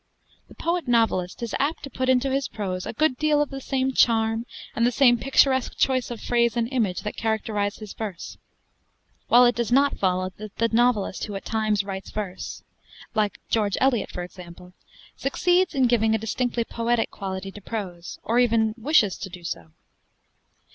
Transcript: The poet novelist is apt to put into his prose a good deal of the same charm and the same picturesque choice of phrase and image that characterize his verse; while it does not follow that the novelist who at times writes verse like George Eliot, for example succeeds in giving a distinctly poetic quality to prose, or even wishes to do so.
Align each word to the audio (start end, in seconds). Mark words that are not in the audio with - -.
The 0.47 0.55
poet 0.55 0.87
novelist 0.87 1.43
is 1.43 1.53
apt 1.59 1.83
to 1.83 1.89
put 1.91 2.09
into 2.09 2.31
his 2.31 2.47
prose 2.47 2.87
a 2.87 2.93
good 2.93 3.17
deal 3.17 3.39
of 3.39 3.51
the 3.51 3.61
same 3.61 3.93
charm 3.93 4.47
and 4.75 4.83
the 4.83 4.91
same 4.91 5.19
picturesque 5.19 5.77
choice 5.77 6.09
of 6.09 6.19
phrase 6.19 6.57
and 6.57 6.67
image 6.73 7.01
that 7.01 7.15
characterize 7.15 7.75
his 7.75 7.93
verse; 7.93 8.39
while 9.27 9.45
it 9.45 9.53
does 9.53 9.71
not 9.71 9.99
follow 9.99 10.31
that 10.37 10.55
the 10.55 10.69
novelist 10.69 11.25
who 11.25 11.35
at 11.35 11.45
times 11.45 11.83
writes 11.83 12.09
verse 12.09 12.63
like 13.13 13.37
George 13.47 13.77
Eliot, 13.79 14.09
for 14.09 14.23
example 14.23 14.73
succeeds 15.17 15.75
in 15.75 15.85
giving 15.85 16.15
a 16.15 16.17
distinctly 16.17 16.63
poetic 16.63 17.11
quality 17.11 17.51
to 17.51 17.61
prose, 17.61 18.17
or 18.23 18.39
even 18.39 18.73
wishes 18.79 19.19
to 19.19 19.29
do 19.29 19.43
so. 19.43 19.69